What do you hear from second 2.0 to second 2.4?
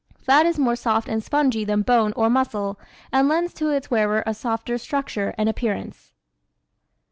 or